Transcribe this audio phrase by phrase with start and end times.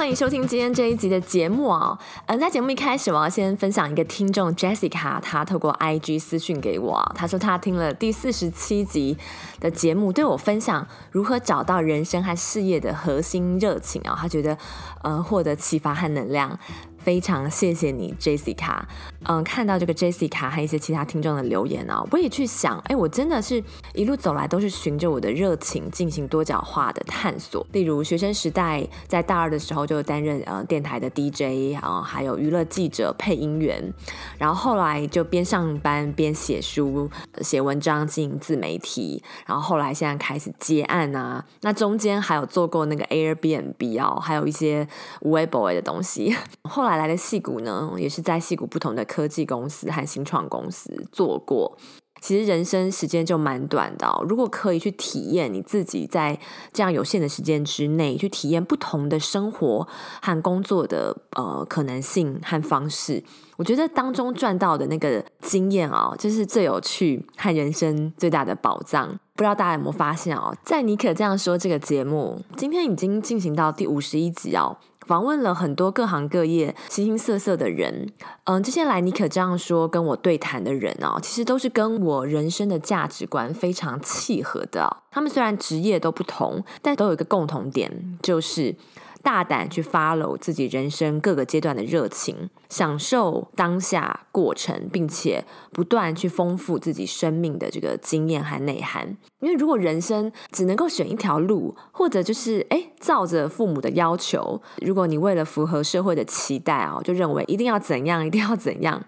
[0.00, 1.98] 欢迎收听今天这一集的节目啊！
[2.24, 9.18] 嗯，在节目一开始，我要先分享一个听众 Jessica，她透过 IG 私讯给我，她说她听了第四十七集
[9.60, 14.56] 的节目，对我分享如何找到人生和事业的核心热情啊，她觉得
[15.02, 16.58] 呃获得启发和能量。
[17.02, 18.82] 非常谢谢你，Jessica。
[19.24, 27.66] 嗯，看到这个 Jessica 和一些其他听众的留言啊，我也去想，哎，我真的是一路走来都是循着我的热情进行多角化的探索。
[27.72, 33.92] 例如学生时代在大二的时候就担任呃电台的 DJ 啊，还有娱乐记者、配音员，
[34.38, 37.10] 然后后来就边上班边写书、
[37.42, 41.44] 写文章、经营自媒体，然后后来现在开始接案啊。
[41.60, 44.88] 那中间还有做过那个 Airbnb 哦，还有一些
[45.20, 46.34] Weibo 的东西。
[46.64, 46.89] 后来。
[46.90, 51.76] 来来的戏谷呢，也是在戏谷不同的科技公司和新创公司做过。
[52.20, 56.38] 其实人生时间就蛮短的哦，如果可以去体验你自己在
[56.70, 59.88] 这样有限的时间之内去体验不同的生活
[60.20, 63.24] 和工作的呃可能性和方式，
[63.56, 69.08] 我觉得当中赚到的那个经验哦，就是最有趣和人生最大的宝藏。
[69.34, 74.76] 不知道大家有没有发现哦，在尼可这样说这个节目，今天已经进行到第五十一集哦。
[75.10, 78.12] 访问了很多各行各业、形形色色的人，
[78.44, 84.98] 嗯，这些来你可这样说跟我对谈的人哦，其实都是跟我人生的价值观非常契合的。
[85.10, 87.90] 他们虽然职业都不同，但都有一个共同点，
[88.22, 88.76] 就是。
[89.22, 99.16] 大胆去 follow 自己人生各个阶段的热情，享受当下过程，并且不断去丰富自己生命的这个经验和内涵。
[99.40, 109.02] 因为如果人生只能够选一条路，或者就是诶照着父母的要求，如果你为了符合社会的期待哦，就认为一定要怎样，一定要怎样，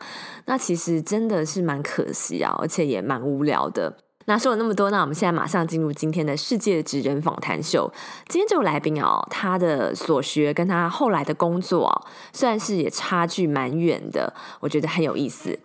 [0.47, 3.97] 那其实真的是蛮可惜啊，而且也蛮无聊的。
[4.27, 7.93] 那说了那么多，那我们现在马上进入今天的世界职人访谈秀。
[8.29, 15.59] 今天这位来宾哦，他的所学跟他后来的工作哦，算是也差距蛮远的，我觉得很有意思。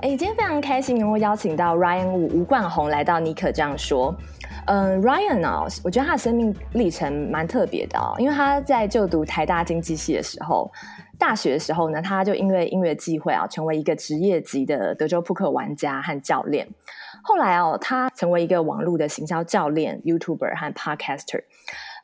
[0.00, 4.14] 哎，今天非常开心能够邀请到 Ryan 吴冠宏来到尼可这样说。
[4.64, 10.72] 嗯，Ryan 哦，我觉得他的生命历程蛮特别的哦，因为他在就读台大经济系的时候。
[11.20, 16.66] 大学的时候呢，他就因为音乐机会啊，成为一个职业级的德州扑克玩家和教练。
[17.22, 21.42] 后来哦，他成为一个网络的行销教练、YouTuber 和 Podcaster。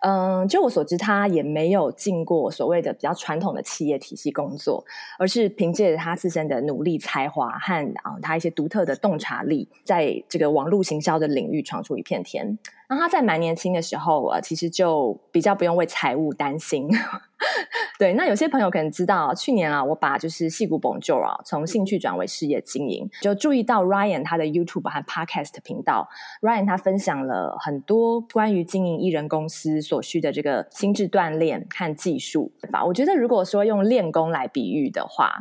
[0.00, 4.84] 嗯，就我所知，他也没有进过所谓的比较传统的企业体系工作，
[5.18, 12.58] 而是凭借着他自身的努力、才华和啊，他一些独特的洞察力，在这个网络行销的领域闯出一片天。
[12.88, 16.88] 那他在蛮年轻的时候，呃，其实就比较不用为财务担心。
[17.98, 26.08] 对，那有些朋友可能知道，去年啊，我把就是戏骨本就啊，从兴趣转为事业经营，就注意到 Ryan 他的 YouTube 和 Podcast 频道
[26.42, 32.84] ，Ryan 他分享了很多关于经营艺人公司所需的这个心智锻炼和技术，对吧？
[32.84, 35.32] 我觉得如果说用练功来比喻的话，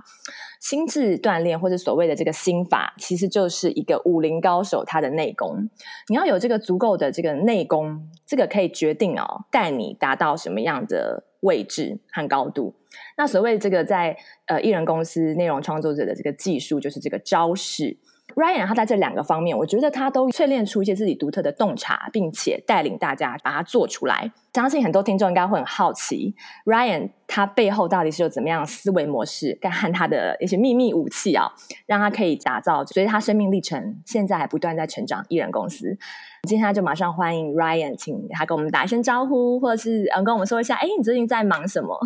[0.67, 5.69] 心智锻炼或者所谓的这个心法，其实就是一个武林高手他的内功。
[6.07, 11.25] 你要有这个足够的这个内功，这个可以决定哦，带你达到什么样的。
[11.41, 12.73] 位置和高度，
[13.17, 14.17] 那所谓这个在
[14.47, 17.99] 呃艺人公司内容创作者的这个技术，就是这个招式。
[18.35, 24.29] Ryan 他在这两个方面，我觉得他都淬炼出一些自己独特的洞察，并且带领大家把它做出来。
[24.53, 26.35] 相信很多听众应该会很好奇
[26.65, 31.49] ，Ryan 他背后到底是有怎么样思维模式，跟和他的一些秘密武器啊，
[31.85, 35.25] 让他可以打造，所以他生命历程现在还不断在成长。
[35.29, 35.97] 艺人公司，
[36.43, 41.97] 今天就马上欢迎 Ryan，请他跟我们打一声招呼，或者是嗯跟我们说一下，哎，你最近在忙什么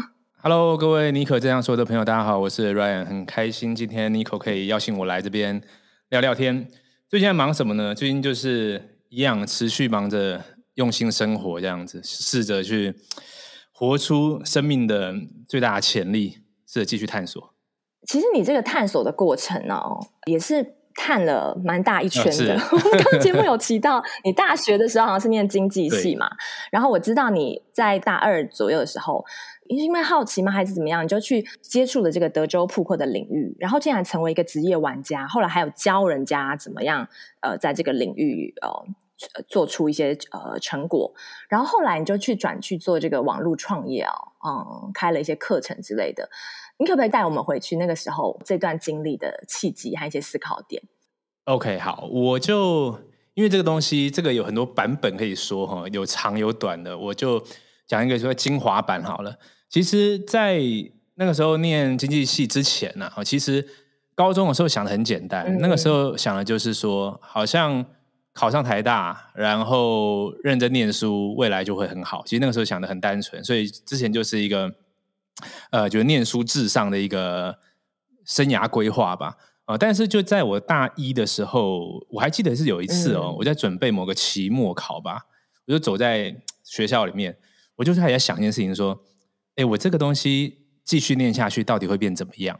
[0.43, 5.61] ？Hello，各位尼可这样说的朋友，大家好，我是 Ryan，很开心今天尼可可以邀请我来这边。
[6.09, 6.67] 聊聊天，
[7.07, 7.93] 最近在忙什么呢？
[7.93, 10.43] 最近就是一样持续忙着
[10.73, 12.95] 用心生活，这样子试着去
[13.71, 15.13] 活出生命的
[15.47, 17.53] 最大的潜力，试着继续探索。
[18.07, 22.59] 其实你这个探索的过程呢、哦，也是探了蛮大一圈的。
[22.73, 26.27] 我们刚节目有提到，你大学的时候好像是念经济系嘛，
[26.71, 29.23] 然后我知道你在大二左右的时候。
[29.69, 30.51] 因为好奇吗？
[30.51, 31.03] 还是怎么样？
[31.03, 35.27] 你就去接触了这个德州扑克的领域，然后竟然成为一个职业玩家。
[35.27, 37.07] 后来还有教人家怎么样
[37.41, 38.85] 呃，在这个领域呃
[39.47, 41.13] 做出一些呃成果。
[41.47, 46.29] 然后后来你就去转去做这个网络创业哦，嗯，开了一些课程之类的。
[46.77, 50.81] 你可不可以带我们回去那个时候这段经历的契机和一些思考点
[51.45, 52.99] ？OK，好，我就。
[53.35, 57.41] 因为这个东西，这个有很多版本可以说哈，有长有短的，我就
[57.87, 59.37] 讲一个说精华版好了。
[59.69, 60.59] 其实，在
[61.15, 63.67] 那个时候念经济系之前呢，啊，其实
[64.15, 67.85] 高中的时候想的很简单，嗯、那个时候想的就是说，好像
[68.33, 72.23] 考上台大，然后认真念书，未来就会很好。
[72.25, 74.71] 其实那个时候想的很单纯，所以之前就是一个
[75.69, 77.59] 呃，就是念书至上的一个
[78.25, 79.37] 生涯规划吧。
[79.65, 85.27] 啊，但是就在我大一的时候，我还记得是有一次哦，嗯、我在准备某个期末考吧，
[85.67, 87.37] 我就走在学校里面，
[87.75, 88.99] 我就是还在想一件事情，说，
[89.59, 92.57] 哎，我这个东西继续念下去，到底会变怎么样？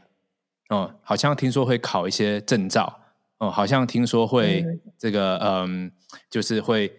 [0.68, 3.00] 哦、嗯，好像听说会考一些证照，
[3.38, 4.62] 哦、嗯，好像听说会
[4.98, 5.90] 这个，嗯，
[6.28, 6.92] 就是会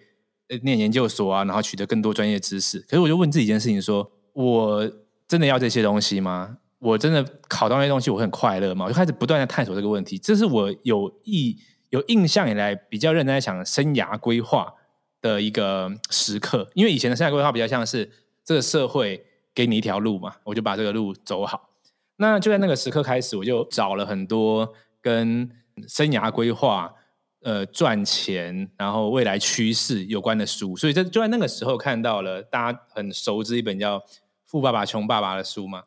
[0.63, 2.79] 念研究所啊，然后取得更多专业知识。
[2.79, 4.91] 可是我就问自己一件事情，说我
[5.27, 6.57] 真的要这些东西吗？
[6.79, 8.85] 我真的考到那些东西，我会很快乐吗？
[8.85, 10.17] 我就开始不断的探索这个问题。
[10.17, 11.59] 这是我有意
[11.89, 14.73] 有印象以来比较认真在想生涯规划
[15.21, 16.67] 的一个时刻。
[16.73, 18.11] 因为以前的生涯规划比较像是
[18.43, 21.69] 这个社会给你一条路嘛，我就把这个路走好。
[22.17, 25.49] 那就在那个时刻开始，我就找了很多跟
[25.87, 26.93] 生涯规划、
[27.41, 30.75] 呃赚钱，然后未来趋势有关的书。
[30.75, 33.99] 所以在就在那个时候看到了大家很熟知一本叫
[34.45, 35.83] 《富爸爸穷爸爸》的书嘛。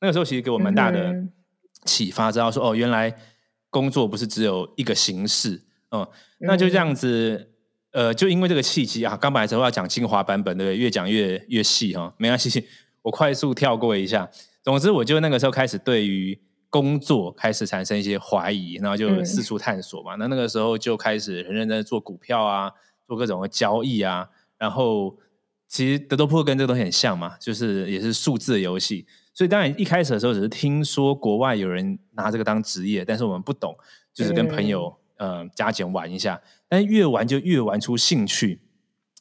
[0.00, 1.14] 那个时候其实给我蛮大的
[1.84, 3.14] 启发，知道说哦，原来
[3.70, 6.08] 工作不是只有一个形式，哦，
[6.38, 7.50] 那就这样子，
[7.90, 10.76] 呃，就因为这个契机啊，刚本来时候要讲精华版本，对不对？
[10.76, 12.66] 越讲越越细哈，哦，没关系，
[13.04, 14.28] 我快速跳过一下。
[14.62, 16.40] 总之，我就那个时候开始对于
[16.70, 20.16] 工作开始产生一些怀疑，然后就四处探索嘛。
[20.16, 22.72] 那那个时候就开始很认真做股票啊，
[23.06, 24.28] 做各种的交易啊。
[24.56, 25.16] 然后
[25.68, 29.06] 其实德州扑克跟这个东西很像嘛，就是也是数字的游戏。
[29.34, 33.76] 所以当然一开始的时候只是听说国外有人拿这个当职业，但是我们不懂，
[34.14, 38.60] 就是跟朋友呃加减玩一下，但是越玩就越玩出兴趣，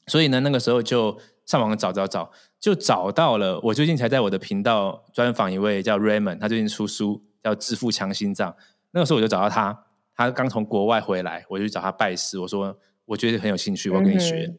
[0.08, 2.32] 所以呢那个时候就上网找找找，
[2.64, 3.60] 就找到了。
[3.62, 8.50] 我最近才在我的频道专访一位叫 Raymond，他最近出书叫《致富强心脏》，
[8.92, 9.78] 那个时候我就找到他，
[10.16, 12.74] 他刚从国外回来，我就去找他拜师，我说
[13.04, 14.58] 我觉得很有兴趣，我要跟你学，嗯、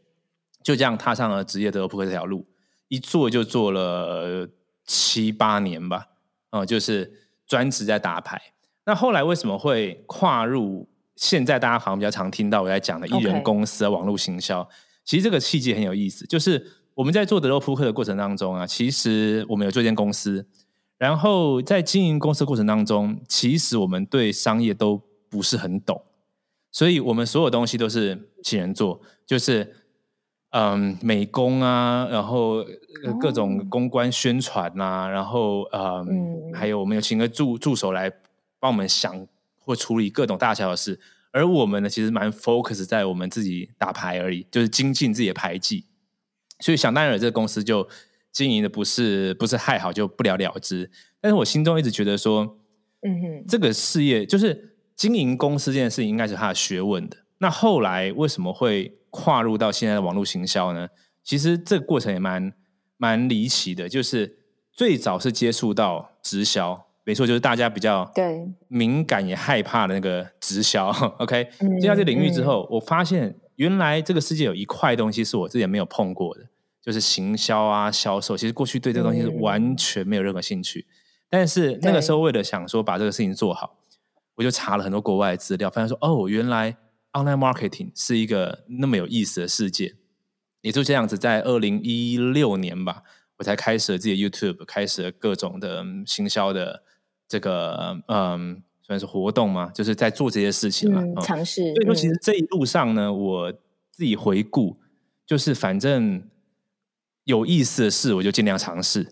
[0.63, 2.47] 就这样踏上了职业扑克这条路，
[2.89, 4.47] 一做就做了。
[4.87, 6.09] 七八年吧，
[6.51, 7.11] 嗯、呃，就是
[7.47, 8.39] 专职在打牌。
[8.85, 10.87] 那后来为什么会跨入
[11.17, 14.69] 现在大家好像比较常听到我在讲的艺人公司的网络行销
[15.03, 20.47] 其实这个契机很有意思，就是我们在做德州扑克的过程当中啊，其实我们有做一间公司，
[20.99, 26.03] 然后在经营公司的过程当中，其实我们对商业都不是很懂，
[26.71, 29.75] 所以我们所有东西都是请人做，就是。
[30.57, 32.65] 嗯，美工啊，然后
[33.21, 38.09] 各种公关宣传啊，然后嗯，嗯还有我们有请个助助手来
[38.61, 39.27] 帮我们想
[39.59, 41.01] 或处理各种大小的事，
[41.33, 45.87] 而我们呢，其实蛮 focus 在我们自己打牌而已，就是精进自己的牌技。
[46.65, 47.87] 所以想当然，这个公司就
[48.33, 50.91] 经营的不是不是太好，就不了了之。
[51.21, 52.57] 但是我心中一直觉得说，
[53.03, 57.17] 嗯哼，这个事业就是经营公司这件事情，应该是他的学问的。
[57.39, 58.99] 那后来为什么会？
[59.17, 60.89] 跨入到现在的网络行销呢，
[61.23, 62.53] 其实这个过程也蛮
[62.97, 63.89] 蛮离奇的。
[63.89, 64.39] 就是
[64.73, 70.89] 最早是接触到直销，没错，就是大家比较对敏感也害怕的那个直销。
[71.21, 71.49] OK，
[71.81, 76.49] 进到这领域之后，嗯、我发现原来这个世界有一块东西是我之前没有碰过的，
[76.85, 78.37] 就是行销啊、销售。
[78.37, 80.93] 其实过去对这个东西是完全没有任何兴趣，嗯、
[81.31, 83.79] 但是那个时候为了想说把这个事情做好，
[84.35, 86.77] 我就查了很多国外的资料，发现说哦，原来。
[87.15, 89.95] Online marketing 是一个那么有意思的世界，
[90.63, 93.05] 也就这样子，在二零一六年吧，
[93.37, 96.83] 我才开始了自己的 YouTube，开始了各种的行销的
[97.29, 101.73] 这个嗯，算是活动嘛，就是在做这些事情嘛，嗯、尝试。
[101.75, 103.53] 所以说，其实这一路上呢，嗯、我
[103.93, 104.81] 自己回顾，
[105.25, 106.21] 就是反正
[107.25, 109.07] 有意思的事，我就尽量尝试，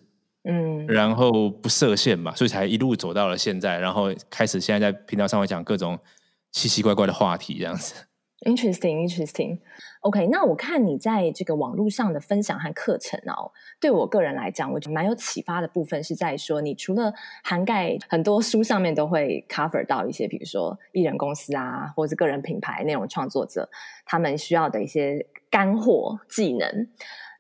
[0.45, 5.99] 嗯，然后不设限嘛，所以才一路走到了现在，然后开始现在在频道上会讲各种。
[6.54, 7.95] 奇奇怪怪的话题，这样子。
[8.40, 9.61] Interesting, interesting.
[10.00, 13.50] OK，那我看你在这个网络上的分享和课程哦，
[13.81, 23.71] 对我个人来讲，我觉得蛮有启发的部分是在说，你除了涵盖很多书上面都会 cover 到一些，比如说艺人公司啊，或者是个人品牌内容创作者
[24.04, 26.87] 他们需要的一些干货技能，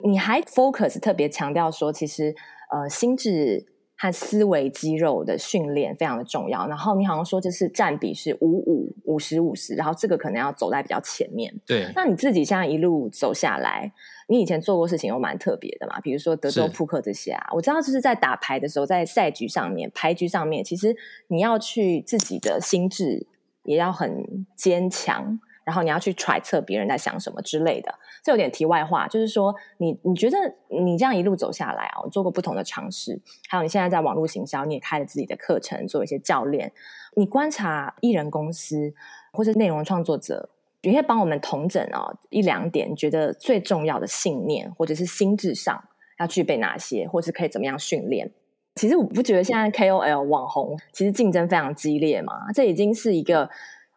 [0.04, 2.34] 你还 focus 特别强调说，其实
[2.70, 3.66] 呃心智。
[3.94, 6.66] 和思维肌肉的训练非常的重要。
[6.66, 11.54] 然后你好像说，这是占比是五五五十五十，然后这个可能要走在比较前面。
[11.64, 13.92] 对，那你自己现在一路走下来，
[14.26, 16.00] 你以前做过事情有蛮特别的嘛？
[16.00, 20.96] 比如说德州扑克这些啊，我知道就是在打牌的时候，在赛局上面、牌局上面，其实
[21.28, 23.28] 你要去自己的心智
[23.62, 27.94] 也要很坚强，然后你要去揣测别人在想什么之类的。
[28.22, 30.36] 这有点题外话，就是说你你觉得
[30.68, 36.72] 你这样一路走下来啊，做过不同的尝试，还有你现在在网络行销，你也开了自己的课程，做一些教练，
[37.16, 38.94] 你观察艺人公司
[39.32, 40.50] 或者内容创作者，
[40.82, 45.82] 你会帮我们统整哦一两点，你觉得最重要的信念或者是心智上
[46.18, 48.30] 要具备哪些，或是可以怎么样训练？
[48.76, 53.50] 其实我不觉得现在 KOL 网红其实竞争非常激烈嘛，这已经是一个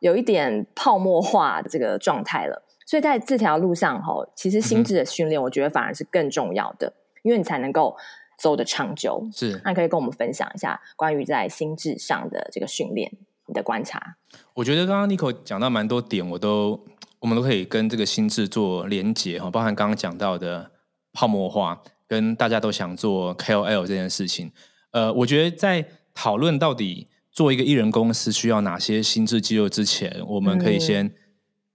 [0.06, 2.64] 有一点泡沫化的这个状态了。
[2.86, 6.94] 所以在这条路上哈，其实心智的训练，我觉得反而是更重要的，嗯、
[7.24, 7.98] 因为你才能够
[8.38, 9.28] 走得长久。
[9.34, 13.12] 是，那你可以跟我们分享一下关于在心智上的这个训练，
[13.48, 14.18] 你的观察。
[14.54, 16.80] 我觉得刚刚 Nico 讲到蛮多点，我都
[17.20, 20.72] 我们都可以跟这个心智做连结哈，包含刚刚讲到的
[21.14, 21.82] 泡沫化。
[22.08, 24.52] 跟大家都想做 KOL 这件事情，
[24.92, 25.84] 呃，我觉得在
[26.14, 31.06] 讨论到底做一个艺人公司需要哪些心智肌肉之前，我们可以先、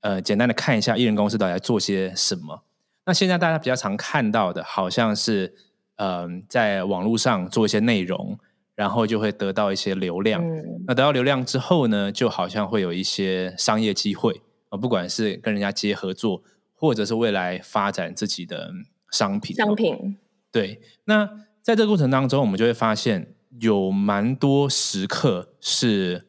[0.00, 2.64] 嗯、呃简单的看一下艺人公司到底在做些什么。
[3.06, 5.54] 那现在大家比较常看到的，好像是
[5.96, 8.36] 呃在网络上做一些内容，
[8.74, 10.42] 然后就会得到一些流量。
[10.42, 14.32] 嗯、那得到流量之后呢，就好像会有一些商业机会
[14.70, 16.42] 啊、呃，不管是跟人家接合作，
[16.74, 18.72] 或者是未来发展自己的。
[19.12, 20.16] 商品，商品，
[20.52, 20.80] 对。
[21.06, 21.28] 那
[21.62, 26.28] 在这个过程当中，我们就会发现有蛮多时刻是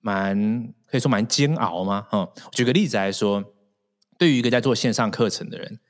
[0.00, 2.06] 蛮可以说蛮煎熬吗？
[2.12, 3.42] 嗯，举个例子来说，
[4.18, 5.80] 对于一个在做线上课程的人，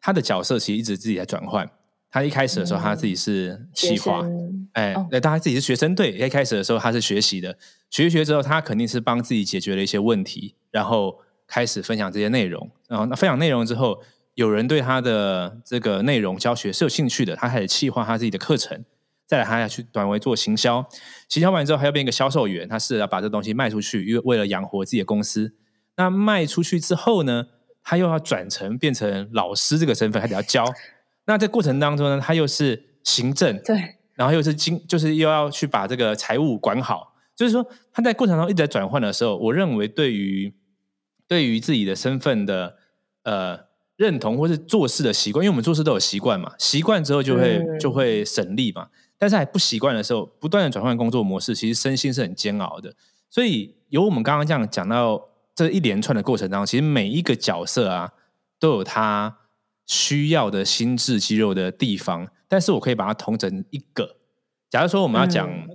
[0.00, 1.70] 他的角色其实一直自己在转换。
[2.10, 6.12] 他一开始的时候，他自己是企划，嗯、哎，那当然自己是学生，对。
[6.12, 7.58] 一开始的时候，他是学习的，
[7.90, 12.70] 学一学之后，他肯定是帮自己解决了一些问题，然后开始分享这些内容。
[12.88, 14.02] 然后那分享内容之后。
[14.36, 18.84] 有人对他的这个内容教学是有兴趣的，他开始企划他自己的课程，
[19.26, 20.86] 再来还要去短为做行销，
[21.28, 25.54] 行销完之后还要变一个销售员，他是要把这东西卖出去，因为为了养活自己的公司。
[25.96, 27.46] 那卖出去之后呢，
[27.82, 30.64] 他又要转成变成老师这个身份，还得要教。
[31.26, 37.14] 那在过程当中呢，他又是行政，对，然后又是经，就是又要去把这个财务管好。
[37.34, 40.54] 就是说他在过程中一直在转换的时候，我认为对于
[41.26, 42.76] 对于自己的身份的
[43.22, 43.72] 呃。
[43.96, 48.88] 认同或是做事的习惯，因为我们做事都有习惯嘛，习惯之后就会、嗯、就会省力嘛。
[49.24, 52.94] 但是还不习惯的时候，不断的转换工作模式，其实身心是很煎熬的。
[53.30, 58.12] 所以由我们刚刚这样讲到这一连串的过程当中，其实每一个角色啊，
[58.58, 59.34] 都有他
[59.86, 62.28] 需要的心智肌肉的地方。
[62.48, 64.16] 但是我可以把它统整一个。
[64.68, 65.74] 假如说我们要讲，嗯、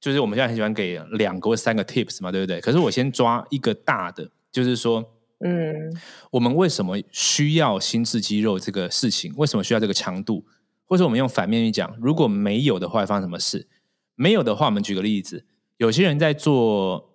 [0.00, 2.60] 就是我们现在很喜欢给两个或三个 tips 嘛，对不对？
[2.60, 5.10] 可是我先抓一个大的，就是说。
[5.44, 5.92] 嗯，
[6.30, 9.34] 我们为什么需要心智肌肉这个事情？
[9.36, 10.42] 为什么需要这个强度？
[10.86, 13.68] 或者我们用反面去讲，如果没有的话，发生什么事？
[14.14, 15.44] 没有的话，我们举个例子，
[15.78, 17.14] 有些人在做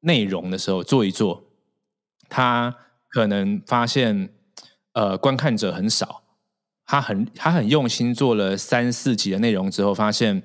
[0.00, 1.44] 内容的时候，做一做，
[2.28, 2.76] 他
[3.08, 4.30] 可能发现，
[4.92, 6.22] 呃，观看者很少，
[6.84, 10.42] 他很他很用心做了三四集的内容之后，发现，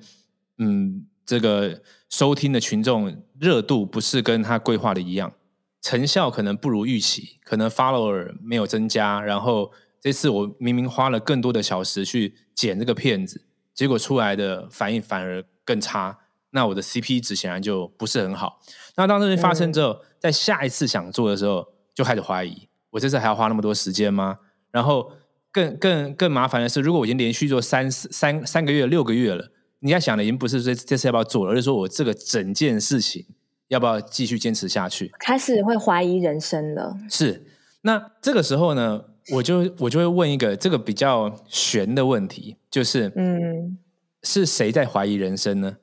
[0.58, 5.34] 嗯，这个收听的群众热度不是跟他规划的一样。
[5.82, 9.72] 成效可能不如预期，可能 follower 没有增加，然后
[10.05, 13.41] 这次我明明花了更多的小时去剪这个片子，
[13.74, 16.15] 结果出来的反应反而更差，
[16.51, 18.62] 那我的 CP 值显然就不是很好。
[18.97, 24.38] 那当这事发生之后，嗯、在下一次想做的时候，就开始怀疑，我这次还要花那么多时间吗？
[24.69, 25.12] 然后
[25.51, 33.25] 更更更麻烦的是，如果我已经连续做三三三个月、六个月了，你要想的已经不是这这次要不要做了，而是说我这个整件事情。
[33.69, 35.12] 要不要继续坚持下去？
[35.17, 36.95] 开始会怀疑人生了。
[37.09, 37.47] 是，
[37.81, 43.77] 那这个时候呢，我就我就会问一个这个比较悬的问题，就是，嗯，
[44.24, 45.77] 是谁在怀疑人生呢？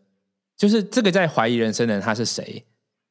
[0.56, 2.64] 就是这个在怀疑人生的人他是谁？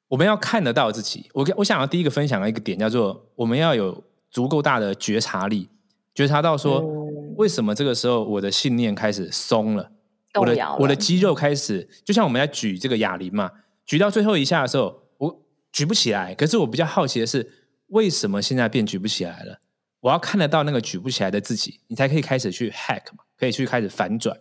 [0.07, 1.29] 我们要看得到自己。
[1.33, 5.67] 我我想要第一个分享的一个点叫做，我们要有足够大的觉察力，
[6.13, 9.91] 觉察到说，嗯，为什么这个时候我的信念开始松了，了
[10.39, 13.51] 我的我的肌肉开始，就像我们在举这个哑铃嘛。
[13.85, 16.33] 举到最后一下的时候，我举不起来。
[16.35, 17.51] 可是我比较好奇的是，
[17.87, 19.59] 为什么现在变举不起来了？
[20.01, 24.37] 我要看得到那个举不起来的自己，你才可以开始去 hack 嘛，可以去开始反转。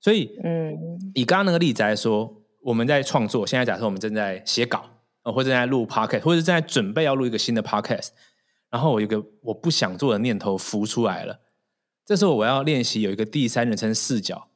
[0.00, 0.74] 所以，嗯，
[1.14, 3.46] 以刚刚那个例子来说，我们在创作。
[3.46, 4.88] 现在假设我们正在写稿，
[5.22, 8.08] 或者正在录 podcast，或者正在准备要录一个新的 podcast，
[8.70, 11.40] 然后我有个我不想做的念头浮出来了。
[12.06, 14.48] 这时候我要练习有一个第三人称视角，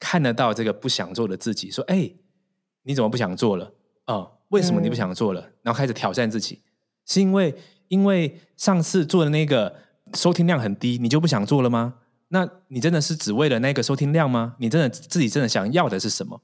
[0.00, 2.10] 看得到这个不想做的自己，说：“哎。”
[2.84, 3.70] 你怎么不想做了？
[4.06, 5.42] 哦，为什么你不想做了？
[5.42, 6.62] 嗯、然后开始挑战自己，
[7.04, 7.54] 是因为
[7.88, 9.74] 因为上次做的那个
[10.14, 11.94] 收听量很低，你就不想做了吗？
[12.28, 14.54] 那你真的是只为了那个收听量吗？
[14.58, 16.42] 你真的自己真的想要的是什么？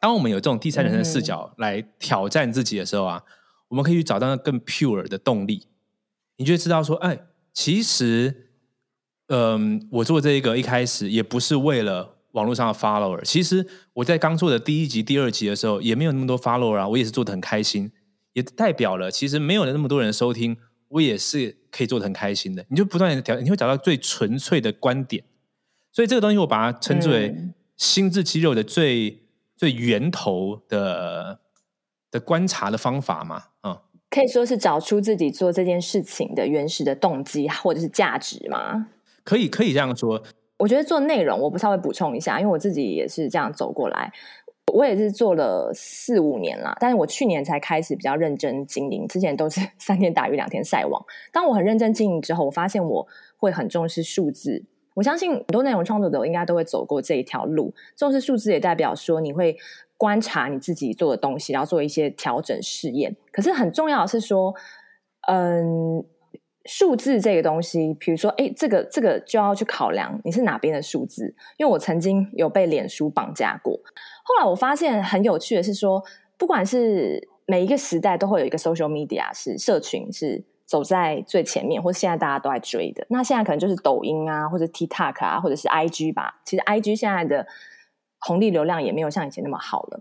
[0.00, 3.22] 当我们有这种第三人称的视角来挑战自己的时候啊，
[3.68, 5.66] 我们可以去找到那更 pure 的动力，
[6.36, 7.18] 你就会知道说，哎，
[7.52, 8.48] 其实，
[9.28, 13.22] 嗯、我做这个一开始也不是为了网络上的 follower。
[13.22, 17.90] 其实我在刚做的第一集、第二集的时候，也没有那么多 follower 啊，我也是做的很开心，
[18.32, 20.56] 也代表了其实没有那么多人收听，
[20.92, 22.64] 我也是可以做的很开心的。
[22.68, 25.24] 你就不断的调，你会找到最纯粹的观点。
[25.90, 27.34] 所以这个东西我把它称之为
[27.76, 29.18] 心智肌肉的最、嗯、
[29.56, 31.40] 最源头的
[32.10, 33.78] 的观察的方法嘛，嗯，
[34.10, 38.88] 可以说是找出自己做这件事情的原始的动机或者是价值吗？
[39.24, 40.22] 可以，可以这样说。
[40.58, 44.12] 我觉得做内容，我不稍微补充一下，因为我自己也是这样走过来，
[44.72, 51.04] 我也是做了四五年了，但是我去年才开始比较认真经营，之前都是三天打鱼两天晒网。
[51.32, 54.64] 当我很认真经营之后，我发现我会很重视数字。
[54.94, 57.74] 我相信很多内容创作者应该都会走过这一条路。
[57.96, 59.56] 重视数字也代表说你会
[59.96, 63.16] 观察你自己做的东西，然后做一些调整试验。
[63.30, 64.54] 可是很重要的是说，
[65.28, 66.04] 嗯，
[66.64, 71.34] 数字这个东西，比如说，哎，这个这个就要去考量你是哪边的数字。
[71.56, 73.80] 因为我曾经有被脸书绑架过，
[74.24, 76.02] 后来我发现很有趣的是说，
[76.36, 80.44] 不管是每一个时代都会有一个 social media 是社群是。
[80.64, 86.40] 走在最前面，或者现在大家都在追的，那现在可能就是抖音啊，或者 TikTok 啊，或者是 IG 吧。
[86.46, 87.46] 其实 IG 现在的
[88.18, 90.00] 红利流量也没有像以前那么好了。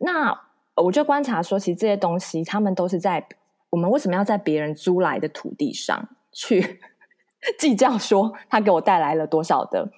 [0.00, 0.38] 那
[0.74, 3.26] 我就观察说，其实这些东西，他们都是在
[3.70, 6.80] 我们为什么要在别人租来的土地上去
[7.58, 9.90] 计较说，他给我带来了多少的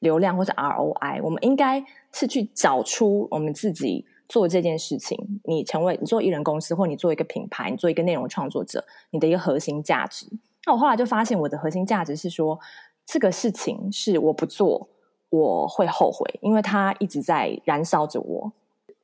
[0.00, 1.22] 流量或者 ROI？
[1.22, 4.06] 我们应该是去找出我们自己。
[4.28, 10.26] 做这件事情，你成为你做艺人公司，或你做一个品牌，你做一个内容创作者，你的一个核心价值。
[10.64, 12.58] 那我后来就发现，我的核心价值是说，
[13.04, 14.88] 这个事情是我不做
[15.28, 18.52] 我会后悔，因为它一直在燃烧着我。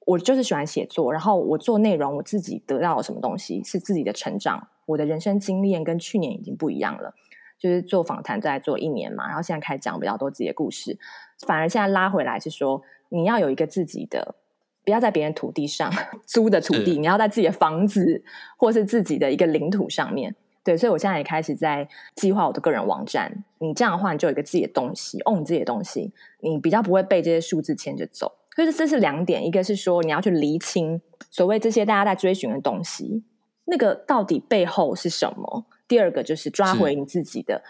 [0.08, 7.14] 我就是喜欢写作，然后我做内容，我自己得到了什么东西是自己的成长，我的人生经验跟去年已经不一样了。
[7.58, 10.96] 就是做访谈在做一年嘛，然后现在开始讲比较多自己的故事，
[11.46, 14.36] 反而现在拉回来是说，你要有一个自己的。
[14.84, 15.92] 不要在别人土地上
[16.24, 18.24] 租的土地，你要在自己的房子
[18.56, 20.34] 或是自己的一个领土上面。
[20.64, 23.44] 对，所以我现在也开始在计划我的个人网站。
[23.58, 28.37] 你这样的话，你就有一个自己的东西，own 自己的东西，你比较不会被这些数字牵着走。
[28.58, 33.22] 所以这是两点，一个是说你要去厘清所谓这些大家在追寻的东西，
[33.66, 35.64] 那个到底背后是什么。
[35.86, 37.62] 第二个就是抓回你自己的，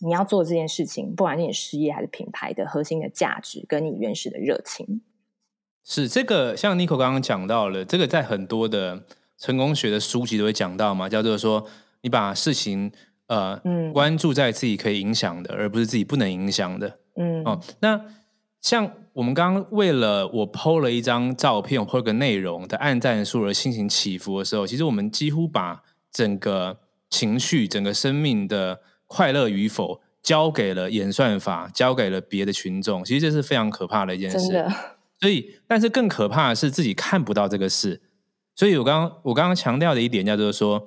[0.00, 5.02] 你要做这件事情，不管是你事业还是品牌的核心的价值，跟你原始的热情。
[5.84, 9.04] 是这个，像 Nico 刚刚讲到了，这个在很多的
[9.36, 11.66] 成功学的书籍都会讲到嘛，叫做说，
[12.00, 12.90] 你把事情
[13.26, 18.02] 呃，嗯，关注在自己可以影响的，而不是自己不能影响的，嗯，哦，那
[18.60, 34.38] 像我们刚刚为了我 PO 了一张照片，或个内容的按赞数而心情起伏的时候，其实我们几乎把整个情绪、整个生命的快乐与否交给了演算法，交给了别的群众，其实这是非常可怕的一件事。
[35.18, 38.00] 所以，但是更可怕的是自己看不到这个事。
[38.54, 40.86] 所以我刚刚我刚刚强调的一点叫做说，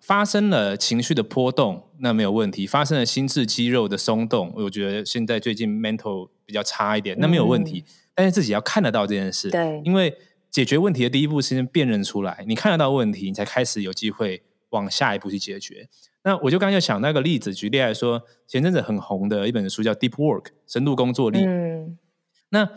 [0.00, 7.84] 发生了情绪的波动，那没有问题；发生了心智肌肉的松动，我觉得现在最近 mental 比较差一点，那没有问题。
[7.86, 10.16] 嗯、但是自己要看得到这件事，对，因为
[10.50, 15.88] 解决问题的第一步是先辨认出来，你看得到问题，你才开始有机会往下一步去解决。
[16.22, 21.98] 那我就刚刚就想那个例子，举例来说，前阵子很红的一本书叫《Deep Work》深度工作力，嗯，
[22.50, 22.68] 那。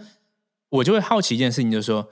[0.71, 2.07] 我就会好奇一件事情，就是说，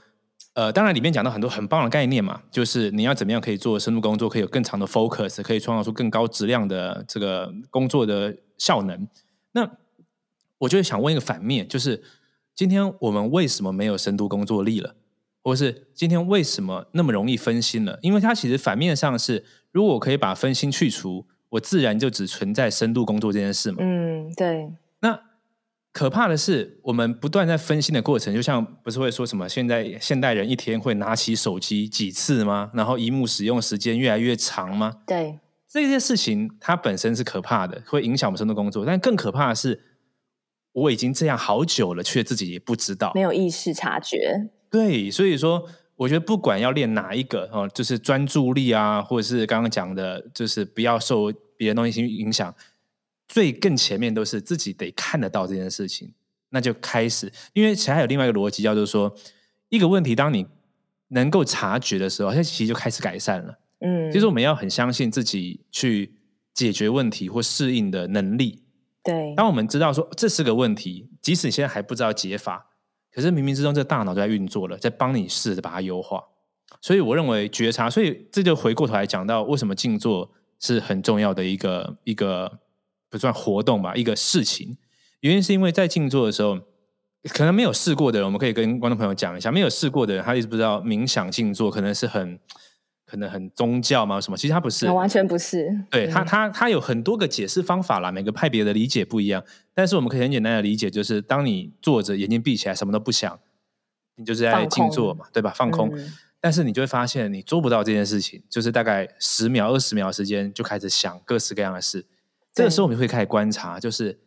[0.57, 9.07] 呃，当然里面讲到很多很棒的概念嘛，就是你要怎么样可以做深度工作，可以有更长的 focus，可以创造出更高质量的这个工作的效能。
[9.51, 9.69] 那
[10.57, 12.01] 我就会想问一个反面，就是
[12.55, 14.95] 今天我们为什么没有深度工作力了，
[15.43, 17.99] 或是今天为什么那么容易分心了？
[18.01, 23.77] 因为它其实反面上是，如果我可以把分心去除，我自然就只存在深度工作这件事嘛。
[23.81, 24.73] 嗯，对。
[25.01, 25.19] 那
[25.97, 29.49] 可怕的是，我们不断在分心的过程，就像不是会说什么？
[29.49, 32.69] 现在现代人一天会拿起手机几次吗？
[32.75, 34.93] 然后，萤幕使用时间越来越长吗？
[35.07, 38.85] 对，这些事情它本身是可怕的，会影响我们生的工作。
[38.85, 39.81] 但更可怕的是，
[40.71, 44.51] 我已经这样好久了，却自己也不知道，没有意识察觉。
[44.69, 52.53] 对，所以说，我觉得不管要练哪一个哦，就是专注力啊，或者是刚刚讲的，就是不要受别的东西影响。
[53.27, 56.13] 最更前面都是自己得看得到这件事情，
[56.49, 57.31] 那就开始。
[57.53, 59.13] 因为其实还有另外一个逻辑，叫做说，
[59.69, 60.45] 一个问题当你
[61.09, 63.59] 能够察觉的时候，它其实就开始改善了。
[63.79, 66.15] 嗯，其实我们要很相信自己去
[66.53, 68.63] 解决问题或适应的能力。
[69.03, 72.67] 对，当我们知道说这是个问题，即使你现在还不知道解法，
[73.13, 76.23] 可是冥冥之中这个大脑就在运作了，在帮你试着把它优化。
[76.81, 82.59] 所以我认为觉察，所以这就回过头来讲到为什么静坐是很重要的一个一个
[83.09, 84.77] 不算活动吧，一个事情。
[85.21, 86.59] 原因是因为在静坐的时候，
[87.29, 92.39] 可能没有试过的人，我们可以跟观众朋友讲一下，没有试过的人，他一直不知道冥想静坐可能是很
[93.05, 95.69] 可能很宗教嘛什么，其实他不是，完全不是。
[95.89, 99.43] 对他，他他有很多个解释方法啦，每个派别的理解不一样。
[99.73, 103.39] 但是我们可以很简单的理解，就是当你坐着，眼睛闭起来，什么都不想，
[104.15, 105.53] 你就是在静坐嘛，对吧？
[105.55, 105.89] 放空。
[105.95, 112.05] 嗯但是你就会发现，你做不到这件事情，就是大概十秒、二十秒时间就开始想各式各样的事。
[112.57, 114.19] 这个时候我会开始观察，就是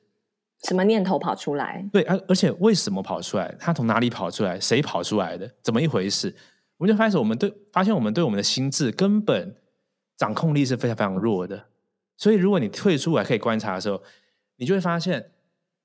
[0.62, 1.84] 什么念头跑出来？
[1.92, 3.54] 对，而而且为什么跑出来？
[3.58, 4.58] 它从哪里跑出来？
[4.60, 5.52] 谁跑出来的？
[5.62, 6.34] 怎么一回事？
[6.76, 9.56] 我们就开始，我们对发现我们对我们的心智根本
[10.16, 11.66] 掌控力是非常非常弱的。
[12.16, 14.02] 所以，如果你退出来可以观察的时候，
[14.56, 15.32] 你就会发现，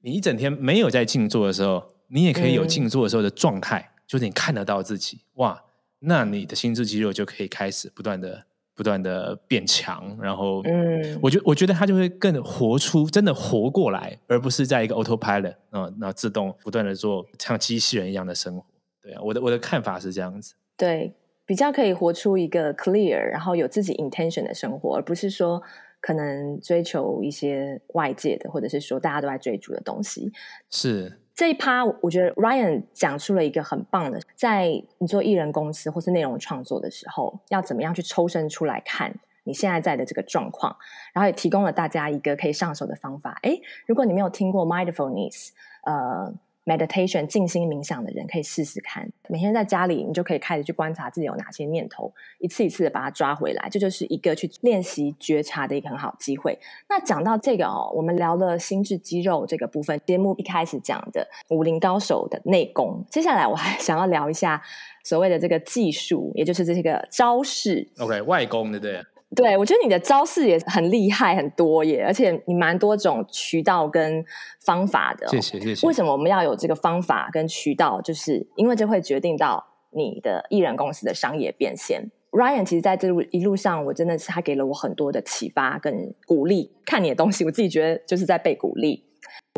[0.01, 5.63] 你一整天没有在静坐的时候，你也可以有静坐的时候的状态，嗯、就是你看得到自己哇。
[5.99, 18.65] 那你的心智肌肉就可以开始不断的、不断的变强，然后，嗯，我觉我觉得他就会更活出真的活过来，而不是在一个 autopilot 啊，那自动不断的做像机器人一样的生活。
[19.01, 20.55] 对啊，我的我的看法是这样子。
[20.75, 21.13] 对，
[21.45, 25.63] 比较可以活出一个 clear，然后有自己 intention 的生活，而不是说
[26.01, 30.33] 可能追求一些外界的，或者是说大家都在追逐的东西。
[30.69, 31.19] 是。
[31.33, 40.75] 这一趴，我觉得 Ryan 讲出了一个很棒的，在你做艺人公司或是内容创作的时候，要怎么样去抽身出来看你现在在的这个状况，
[41.13, 43.39] 然后也提供了大家一个可以上手的方法。
[43.43, 45.49] 诶，如果你没有听过 Mindfulness，
[45.83, 46.33] 呃。
[46.65, 56.57] Meditation 静心冥想的人可以试试看，每天在家里，你就可以开始去观察自己有哪些念头，一次一次的把它抓回来，这就是一个去练习觉察的一个很好机会。
[56.89, 64.61] 那讲到这个哦，我们聊了心智肌肉这个部分，节目一开始讲的武林高手的内功，接下来我还想要聊一下
[65.03, 67.87] 所谓的这个技术，也就是这些个招式。
[67.99, 69.03] OK，外功对不对？
[69.35, 74.23] 对，我觉得你的招式也很厉害，很多耶，而且你蛮多种渠道跟
[74.59, 75.27] 方法的。
[75.27, 75.85] 谢谢，谢谢。
[75.85, 77.99] 为什么我们要有这个方法跟渠道？
[78.01, 82.09] 就是因为这会决定到你的艺人公司的商业变现。
[82.31, 86.71] Ryan 其实在这路一路上，我真的是他给了我很多的启发跟鼓励。
[86.85, 89.05] 看你的东西，我自己觉得就是在被鼓励。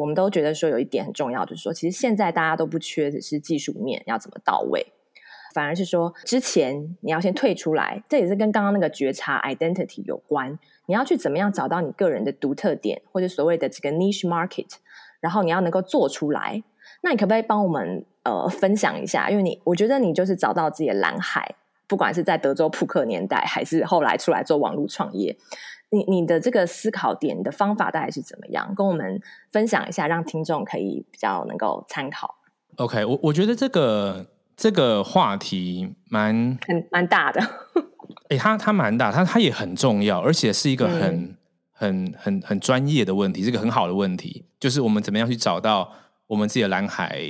[0.01, 4.85] 我们都觉得说有一点很重要，就是说，其实现在大家都不缺的是技术面要怎么到位。
[5.57, 10.59] 反而是说，之前你要先退出来，这也是跟刚刚那个觉察 identity 有关。
[10.85, 14.67] 你要去怎么样找到你个人的独特点，或者所谓的这个 niche market，
[15.19, 16.61] 然后你要能够做出来。
[17.01, 19.31] 那你可不可以帮我们呃分享一下？
[19.31, 21.55] 因为你我觉得你就是找到自己的蓝海，
[21.87, 25.35] 不管是在德州扑克年代，还是后来出来做网络创业，
[25.89, 28.75] 你你的这个思考点，的方法大概是怎么样？
[28.75, 32.35] 跟我们分享一下，让听众可以比较能够参考。
[32.75, 34.27] OK，我我觉得这个。
[34.57, 37.39] 这个话题蛮很蛮大的，
[38.29, 41.35] 哎，它它蛮大，它它也很重要，而且是一个很、嗯、
[41.71, 45.93] 很很很专业的问题，是个很好的问题，就是我们怎么样去找到
[46.25, 47.21] 我们自己的蓝海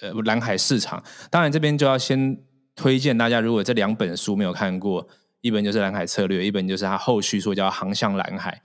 [0.00, 1.02] 呃蓝海市场。
[1.30, 2.34] 当然，这边就要先
[2.74, 5.06] 推荐大家，如果这两本书没有看过，
[5.42, 8.58] 一本就是《蓝海策略》，一本就是他后续说叫《航向蓝海》。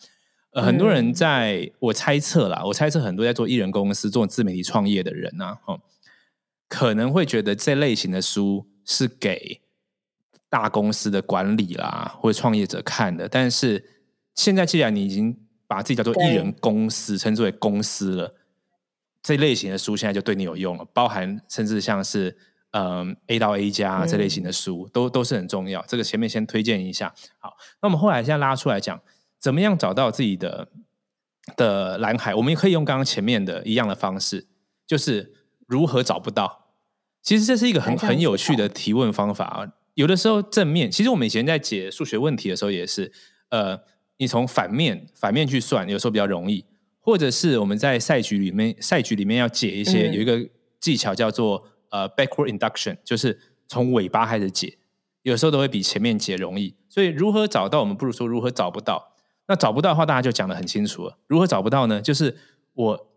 [0.53, 5.81] 呃，很多人在、嗯、我猜测啦，我猜测很多在做艺人公司、做自媒体创业的人啊，哦。
[6.67, 9.61] 可能会觉得这类型的书是给
[10.49, 13.83] 大公司的管理啦或者创业者看的，但是
[14.33, 18.35] 现在既然你已经把自己叫做艺人公司，称之为公司了，
[19.21, 22.37] 这类型的书现在就对你有用了，包含甚至像是
[22.71, 25.83] 嗯 A 到 A 加这类型的书，嗯、都都是很重要。
[25.87, 27.13] 这个前面先推荐一下。
[27.39, 28.99] 好，那我们后来现在拉出来讲，
[29.39, 30.69] 怎么样找到自己的
[31.55, 32.33] 的蓝海？
[32.33, 34.47] 我们也可以用刚刚前面的一样的方式，
[34.87, 35.33] 就是。
[35.65, 36.65] 如何找不到？
[37.21, 39.73] 其实这是一个很很有趣的提问方法啊。
[39.95, 43.11] 有的时候正面，其实我们以前在解数学问题的时候也是，
[43.49, 43.79] 呃，
[44.17, 46.63] 你从反面反面去算，有时候比较容易。
[46.99, 50.47] 或者是我们在赛局里面，赛局里面要解一些，有一个
[50.79, 54.77] 技巧叫做呃 backward induction，就是从尾巴开始解，
[55.23, 56.75] 有时候都会比前面解容易。
[56.89, 59.13] 所以如何找到，我们不如说如何找不到。
[59.47, 61.17] 那找不到的话，大家就讲得很清楚了。
[61.25, 61.99] 如何找不到呢？
[61.99, 62.37] 就是
[62.73, 63.14] 我。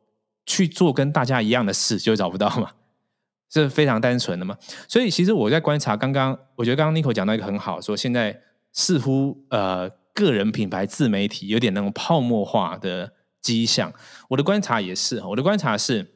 [0.49, 2.73] 去做跟大家一样的事就找不到嘛，
[3.53, 4.57] 是非常单纯的嘛。
[4.89, 8.41] 所以其实我在观察刚刚，我觉得刚刚 Nico 讲到一个很好，说现在
[8.73, 13.93] 似乎呃个人品牌自媒体有点那种泡沫化的迹象。
[14.31, 16.15] 我的观察也是，我的观察是，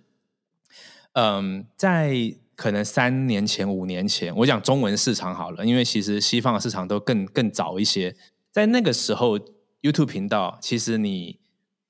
[1.12, 8.16] 嗯、在可能三年前、五年前，我讲中文市场好了，因为其实西方的市场都更更早一些。
[8.50, 9.38] 在那个时候
[9.82, 11.41] ，YouTube 频道其实你。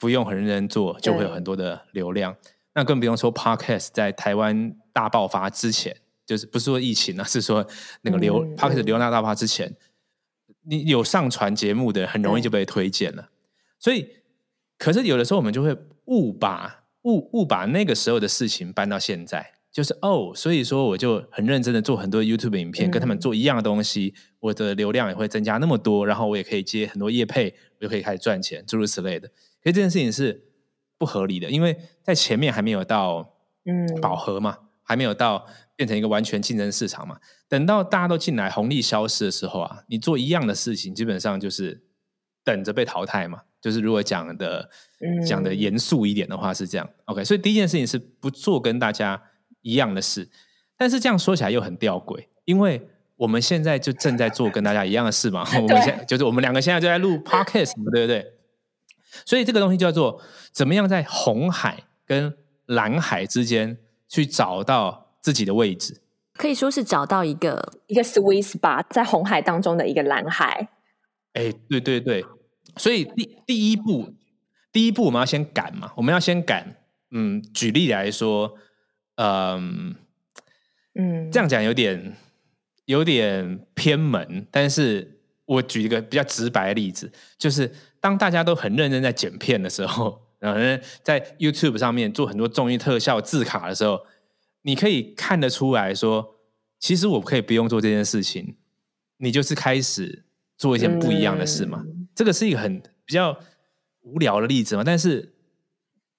[0.02, 2.36] 不用很认真做，就会有很多的流量。
[2.74, 7.64] 那更不用说 Podcast 在台湾大爆发之前，就是不是说疫情啊， 是说
[8.00, 9.76] 那个流、嗯、Podcast 流量大爆发之前，
[10.64, 13.28] 你有上传节目的，很容易就被推荐了。
[13.78, 14.08] 所以，
[14.76, 29.30] 可是有的时候我们就会误把误误把那个时候的事情搬到现在，就是哦，所以说我就很认真的做很多 YouTube 影片，跟他们做一样的东西，我的流量也会增加那么多，然后我也可以接很多业配，我就可以开始赚钱，诸如此类的。
[29.62, 30.42] 可是这件事情是
[30.98, 35.46] 不合理的，因为在前面还没有到嗯饱和嘛，还没有到。
[35.74, 37.16] 变成一个完全竞争市场嘛？
[37.48, 41.82] 等到大家都进来，红利消失的时候啊，你做一样的事情，基本上就是
[42.44, 43.40] 等着被淘汰嘛。
[43.60, 44.68] 就是如果讲的、
[45.00, 46.88] 嗯、讲的严肃一点的话是这样。
[47.06, 49.20] OK，所以第一件事情是不做跟大家
[49.62, 50.28] 一样的事。
[50.76, 55.44] 但是这样说起来又很吊诡，因为我们现在就正在做跟大家一样的事嘛。
[55.56, 58.24] 我们现在就是我们两个现在就在录 Podcast 嘛，对不对？
[59.24, 60.22] 所以这个东西叫做
[60.52, 65.00] 怎么样在红海跟蓝海之间去找到。
[65.22, 66.00] 自己的位置，
[66.34, 70.68] 可以说是找到一个一个 sweet spot，在红海当中的一个蓝海。
[71.34, 72.26] 哎，对对对，
[72.76, 74.12] 所以第第一步，
[74.72, 76.76] 第一步我们要先赶嘛，我们要先赶。
[77.12, 78.52] 嗯，举例来说，
[79.14, 79.94] 嗯
[80.96, 82.16] 嗯，这样讲有点
[82.86, 90.60] 有点偏门，但是我举一个比较直白的例子，就是当大家都很认真在剪片的时候， 然后
[91.02, 94.04] 在 YouTube 上面做很多综艺特效字卡的时候。
[94.64, 96.36] 你可以看得出来说，
[96.78, 98.54] 其实我可以不用做这件事情，
[99.16, 100.24] 你就是开始
[100.56, 101.82] 做一件不一样的事嘛。
[101.84, 103.36] 嗯、这个是一个很比较
[104.02, 105.34] 无聊的例子嘛，但是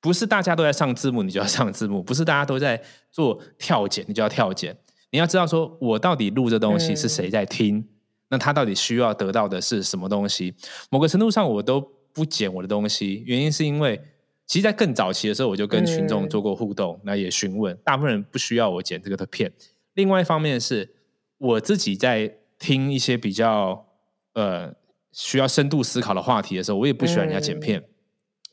[0.01, 4.77] 不是大家都在上字幕，你就要上字幕；不是大家都在做跳剪，你就要跳剪。
[5.11, 7.87] 你要知道，说我到底录这东西是谁在听，嗯、
[8.33, 10.55] 那他到底需要得到的是什么东西？
[10.89, 11.79] 某个程度上，我都
[12.11, 14.01] 不剪我的东西，原因是因为。
[14.45, 19.51] 其实，在更早期的时候，我就跟群众做过互动，那、嗯、也询问，大部分人不需要我剪这个的片。
[19.93, 20.93] 另外一方面是，
[21.37, 23.87] 我自己在听一些比较
[24.33, 24.73] 呃
[25.13, 27.79] 需要深度思考的话题的时候，我也不喜欢人家剪片。
[27.79, 27.89] 嗯、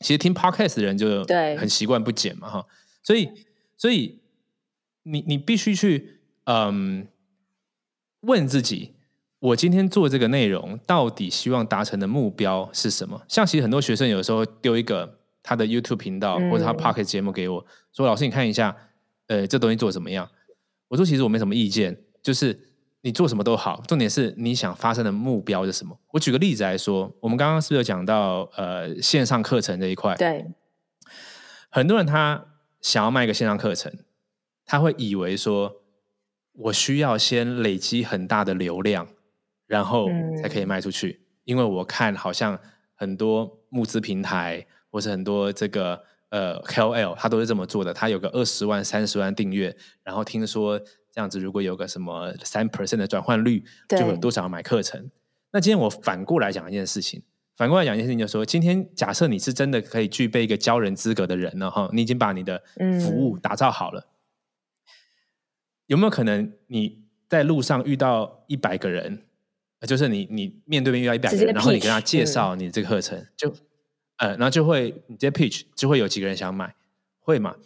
[0.01, 1.25] 其实听 Podcast 的人就
[1.59, 2.67] 很习惯不剪嘛，哈。
[3.03, 3.29] 所以，
[3.77, 4.21] 所以
[5.03, 7.09] 你你必须去嗯
[8.21, 8.95] 问自己，
[9.41, 13.21] 我今天做这个内容到底希望达成的目标是什么？
[13.27, 15.17] 像其实很多学生有时候丢一个。
[15.43, 18.77] 他的 YouTube 频道或者他 Pocket 节目给我、嗯、说：“老师，你看一下，
[19.27, 20.29] 呃，这东西做得怎么样？”
[20.89, 22.57] 我说：“其实我没什么意见，就是
[23.01, 30.15] 你做什么都好，重点是你想发生的目标是什么。”我举个例子来说，我们刚刚是不是有讲到呃线上课程这一块？
[30.17, 30.45] 对，
[31.71, 32.45] 很多人他
[32.83, 33.91] 想要卖一个线上课程，
[34.67, 35.77] 他会以为说
[36.53, 39.09] 我需要先累积很大的流量，
[39.71, 40.11] 然后
[40.43, 42.61] 才可以卖出去，嗯、因为我看好像
[42.95, 44.67] 很多募资平台。
[44.93, 47.95] 或是很多这个呃 KOL，他都是这么做的。
[47.95, 55.09] 他有个二十万、三十万订阅，然后听说这样子，如果有个什么三 percent 的转换率，就有多少人买课程。
[55.53, 57.23] 那今天我反过来讲一件事情，
[57.57, 62.61] 反过来讲一件事情，就是说，今天假设你是真的可以具备一个教人资格的人了哈，你已经把你的
[63.01, 64.91] 服务打造好了，嗯、
[65.87, 69.23] 有没有可能你在路上遇到一百个人，
[69.87, 73.55] 就是你你面对面遇到一百个人，然后你跟他介绍你这个课程，嗯、就。
[74.21, 76.75] 呃，然后就会你直接 pitch 就会有几个人想买，
[77.21, 77.57] 会嘛？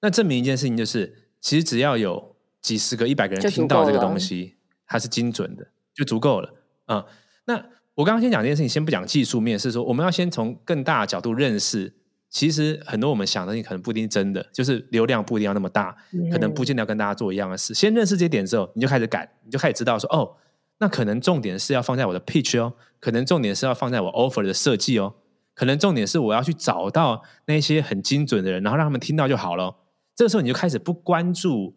[0.00, 4.54] 那证明一件事情就是，其实只要有几十个、一百个人听到这个东西，
[4.86, 6.54] 它是精准的，就足够了。
[6.84, 7.06] 啊、呃，
[7.46, 7.54] 那
[7.96, 11.92] 我刚刚先讲这件事情，先不讲技术面，是说我们要先从更大的角度认识，
[12.30, 15.96] 其实很多我们想的东西可能不一定真的，就是流量不一定要那么大，
[16.30, 17.72] 可能不见得要跟大家做一样的事。
[17.72, 20.36] 嗯、先认识这些点之后，你就开始改，你就开始知道说，哦，
[20.78, 25.14] 那可能重点是要放在我的 pitch 哦，可能重点是要放在我 offer 的设计哦。
[25.54, 29.74] 可能重点是我要去找到那些很精准的人，然后让他们听到就好了。
[30.14, 31.74] 这个时候你就开始不关注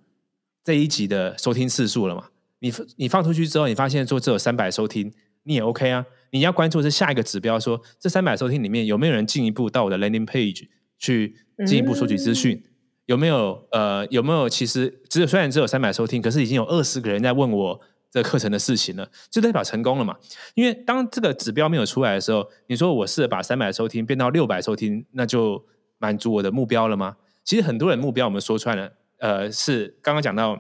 [0.66, 2.26] 这一集的收听次数了嘛？
[2.60, 6.06] 你你放出去之后，你发现说只有三百收听，你也 OK 啊。
[6.32, 12.58] 你要关注的是下一个指标说，说这三百收听里面有没有人进一步到我的 landing page 去进一步索取资讯？
[12.58, 12.70] 嗯、
[13.06, 17.80] 有没有呃有没有其实只有虽然只有三百收听，可是已经有二十个人在问我。
[18.12, 20.17] 这个课程的事情了，就代表成功了嘛？
[20.56, 25.63] 因为当这个指标没有出来的时候，你说我试着把三百收听变到六百收听，那就
[26.00, 27.17] 满足我的目标了吗？
[27.43, 30.56] 其实很多人目标我们说出来了，呃，是刚刚讲到，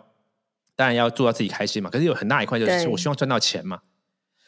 [0.75, 1.89] 当然要做到自己开心嘛。
[1.89, 3.81] 可是有很大一块就是我希望赚到钱嘛。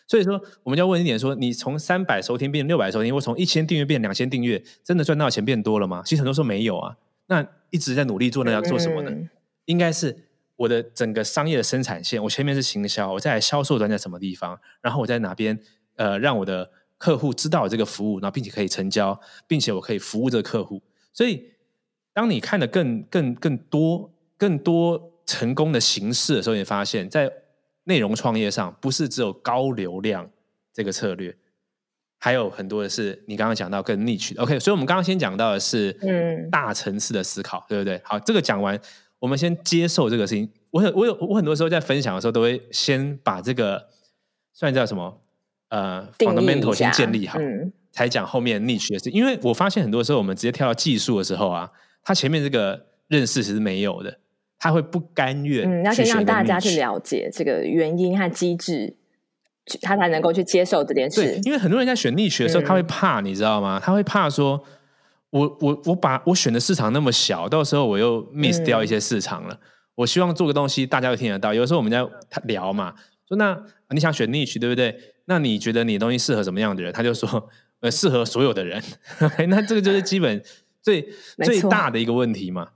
[0.07, 6.03] 所以说，我们就要问一点说，你从三百收听变六百收听，或从一千订阅变两千订阅，真的赚到钱变多了吗？
[6.05, 6.97] 其实很多时候没有啊。
[7.27, 9.09] 那一直在努力做，那要做什么呢？
[9.09, 9.29] 嗯、
[9.65, 10.25] 应该是。
[10.62, 15.60] 我的整个商业的生产线，我前面是行销，我在销售端在什么地方，然后我在哪边，
[15.95, 16.69] 呃，让我的
[17.00, 20.80] 客户知道这个服务，然后并且可以成交，并且我可以服务这个客户。
[21.12, 21.52] 所以，
[22.13, 27.32] 当你看的更更更多更多成功的形式的时候，你发现，在
[27.86, 30.30] 内容创业上，不是只有高流量
[30.71, 31.36] 这个策略。
[32.19, 34.43] 还有很多的是你刚刚讲到更 niche 的。
[34.43, 38.00] OK，所以我们刚刚先讲到的是嗯大层次的思考，嗯、对不对？
[38.04, 38.80] 好，这个讲完，
[39.21, 40.49] 我们先接受这个事情。
[40.71, 43.88] 我很我有我很多时候在分享的时候，都会先把这个
[44.51, 45.21] 算叫什么
[45.69, 49.10] 呃 fundamental 先建立好，嗯、才讲后面 niche 的事。
[49.12, 51.69] 因为我发现很多时候我们直接跳到技术的时候啊，
[52.03, 54.17] 它前面这个认识其实没有的，
[54.57, 58.97] 他会不甘愿嗯，要先让大家去了解这个原因和机制。
[59.84, 61.21] 他才能够去接受这件事。
[61.21, 63.79] 对，因为很多人在选 niche 的时候，嗯、他会怕，你知道吗？
[63.81, 64.62] 他会怕说，
[65.31, 69.53] 我我我把我选的市场那么小，到时候我又 miss 掉一些市场了。
[69.55, 69.59] 嗯、
[69.95, 71.53] 我希望做个东西，大家都听得到。
[71.53, 72.07] 有时候我们在
[72.43, 72.93] 聊嘛，
[73.27, 74.95] 说那你想选 niche 对不对？
[75.25, 76.93] 那你觉得你的东西适合什么样的人？
[76.93, 78.81] 他就说，呃，适合所有的人。
[79.49, 80.43] 那这个就是基本
[80.81, 81.01] 最
[81.43, 82.69] 最大的一个问题嘛。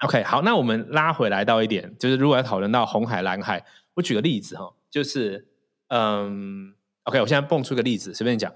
[0.00, 5.48] OK，好，那我们拉回来到一点，就是如果要讨论到红海蓝海，我举个例子哈，就是。
[5.88, 8.52] 嗯，OK，我现在蹦出个例子，随便讲。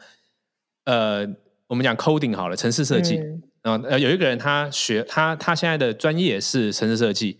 [0.84, 1.24] 呃，
[1.68, 3.18] 我们讲 coding 好了，城市设计。
[3.62, 7.38] 嗯，呃，有一个人他学他他现在的专业是城市设计。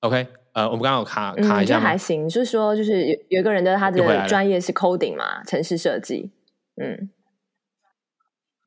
[0.00, 1.84] OK，呃，我们刚刚有卡卡一下吗？
[1.84, 6.30] 嗯，还行，就是说，就是有有一个人的他的专业是 coding 嘛，城市设计。
[6.80, 7.10] 嗯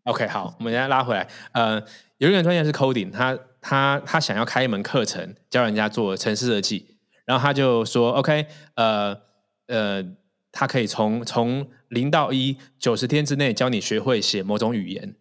[0.04, 1.28] ，OK，好，我们现在拉回来。
[1.54, 1.82] 呃，
[2.18, 8.46] 有一个人专业是 coding，他他他想要开一门课程教人家做城市设计，然后他就说 OK，
[8.76, 9.22] 呃
[9.68, 10.04] 呃。
[10.52, 15.16] 他可以从从零到一九十天之内教你学会写某种语言，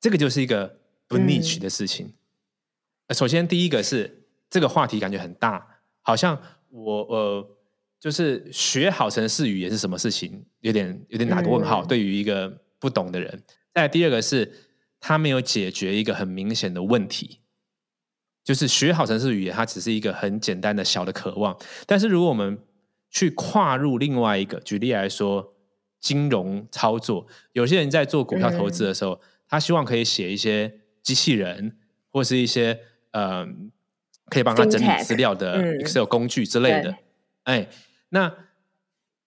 [0.00, 0.78] 这个就是一个
[1.08, 2.14] 不 niche 的事情。
[3.08, 7.56] 嗯、首先，第一个是这个话题感觉很大，好像我呃
[7.98, 11.84] 就是学好城市语言是什么事情，有点有点打个问号。
[11.84, 13.42] 嗯、对于一个不懂的人，
[13.74, 14.50] 再第二个是
[15.00, 17.40] 他没有解决一个很明显的问题，
[18.44, 22.58] 就是学好城市语言，它只是一个很简单的小的渴望，但是如果我们
[23.10, 25.52] 去跨入另外一个，举例来说，
[25.98, 31.76] 金融操作，有些人在做股票投资的时候，嗯、他希望可以写一些机器人，
[32.08, 32.78] 或是一些
[33.10, 33.44] 呃，
[34.26, 36.94] 可以帮他整理资料的 Excel 工具之类的。
[37.42, 37.68] 哎、嗯，
[38.10, 38.34] 那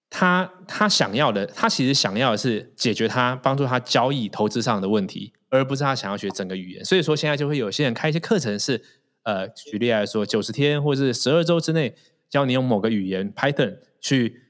[0.10, 6.86] 他他想要的，他其实想要的是解决他帮助他交易投资上的问题，而不是他想要学整个语言。
[6.86, 8.82] 所以说，现在就会有些人开一些课程是，
[9.24, 11.93] 呃，举例来说，九十天或者是十二周之内。
[12.34, 14.41] 教你用某个语言 Python 去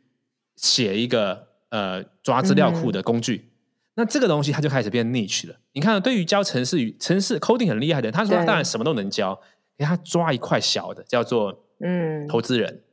[0.55, 3.49] 写一个呃抓资料库的工具，嗯、
[3.95, 5.55] 那这个东西它就开始变 niche 了。
[5.73, 9.37] 你看，对于教城市语、城市 coding 很厉害的人，他说他当然什么都能教，
[9.77, 12.25] 给他抓一块小的叫做嗯。
[12.29, 12.83] 投资人，嗯、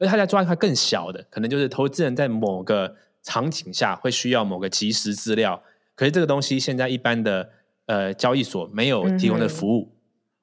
[0.00, 5.62] 而他在抓一块更小的，可能就是投资人在某个场景下会需要某个即时资料，
[5.94, 7.48] 可是这个东西现在一般的
[7.86, 9.96] 呃交易所没有提供的服务，嗯、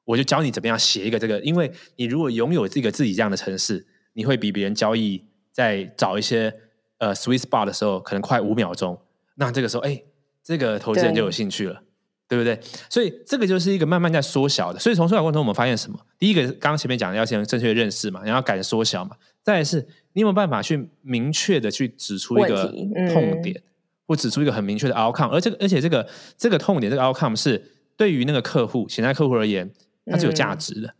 [0.06, 3.86] 我就教你怎么样写一个这个，因为你如果拥有这个自己这样的程式。
[4.14, 6.54] 你会比别人交易在找一些
[6.98, 9.00] 呃 sweet spot 的时候，可能快五秒钟。
[9.36, 10.02] 那这个时候，哎，
[10.44, 11.82] 这个投资人就有兴趣了，
[12.28, 12.60] 对，对不对？
[12.90, 14.80] 所以这个就是一个慢慢在缩小的。
[14.80, 16.00] 所以从缩小过程中，我们发现什么？
[16.20, 19.16] 第一个，刚刚前面讲的要先正确认识嘛，然后敢缩小嘛。
[19.44, 22.68] 再来是，你有没有办法去明确的去指出一个
[23.12, 23.64] 痛点，嗯、
[24.08, 25.30] 或指出一个很明确的 outcome？
[25.30, 27.62] 而这个，而且这个这个痛点，这个 outcome 是
[27.98, 29.72] 对于那个客户潜在客户而言，
[30.06, 30.88] 它是有价值的。
[30.88, 30.96] 嗯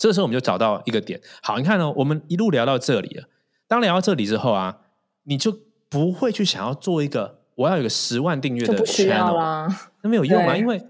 [0.00, 1.20] 这个时候我们就找到一个点。
[1.42, 3.28] 好，你看哦，我们一路聊到这里了。
[3.68, 4.78] 当聊到这里之后啊，
[5.24, 5.54] 你就
[5.90, 10.82] 不会去想要做一个我要有个十万订阅的 channel，那没有用啊，因为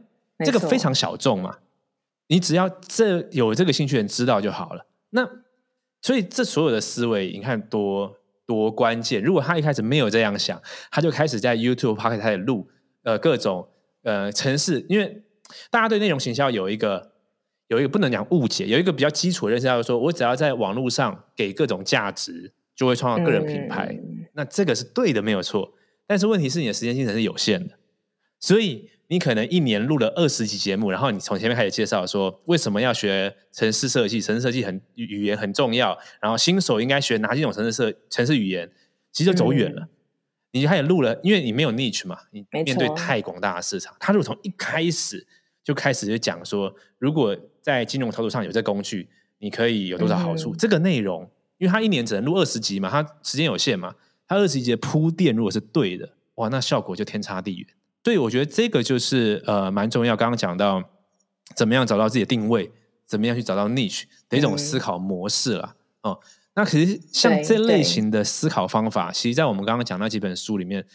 [0.44, 1.57] 这个非常小众嘛。
[2.29, 4.87] 你只要这有这个兴趣的人知道就好了。
[5.11, 5.29] 那
[6.01, 9.20] 所以这所有的思维，你看多多关键。
[9.20, 12.68] 如果他一开始没有这样想，他就开始在 YouTube 开始录
[13.03, 13.68] 呃各种
[14.05, 15.25] 呃城市，因为
[15.68, 17.10] 大家对内容行销有一个。
[17.70, 23.87] 有一个不能讲误解，有一个比较基础的认识，就是说我只要在网络上给各种价值，就会创造个人品牌。
[23.92, 25.72] 嗯、那这个是对的，没有错。
[26.04, 27.74] 但是问题是你的时间精神是有限的，
[28.40, 38.68] 所以你可能一年录了二十集节目，然后你从前面开始介绍说为什么要学城市设计，城市设计很语言很重要，然后新手应该学哪几种城市设城市语言，
[39.12, 39.83] 其实就走远了。
[39.83, 39.88] 嗯、
[40.51, 43.92] 你就开始录了，因为你没有 niche 嘛，你面对太广大的市场。
[43.92, 45.24] 错他如果从一开始
[45.62, 49.08] 就开始就讲说，如果在金融操作上有这工具，
[49.38, 50.52] 你可以有多少好处？
[50.52, 53.94] 嗯、这个内容，因为它一年只能录二十集嘛，它时间有限嘛，
[54.26, 57.66] 它二十集的铺垫如果是对的，哇，那效果就天差地远。
[58.02, 60.16] 所以我觉得这个就是呃蛮重要。
[60.16, 60.82] 刚刚讲到
[61.54, 62.70] 怎么样找到自己的定位，
[63.04, 65.76] 怎么样去找到 niche 的一种思考模式了。
[66.02, 66.18] 哦、嗯嗯，
[66.54, 70.86] 那其实像这类型的思考方法，其实在我们刚刚讲那几本书里面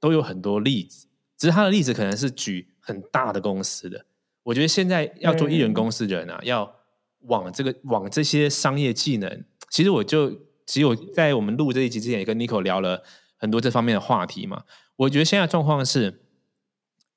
[0.00, 1.06] 都有很多例子，
[1.36, 4.06] 只是它的例子可能是举很大的公司的。
[4.44, 6.76] 我觉得现在要做艺人公司的人啊，嗯、要
[7.20, 10.30] 往这个往这些商业技能，其实我就
[10.66, 13.02] 只有在我们录这一集之前，也跟 Nico 聊了
[13.36, 14.64] 很多这方面的话题嘛。
[14.96, 16.22] 我觉得现在状况是，